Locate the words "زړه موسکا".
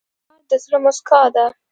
0.63-1.21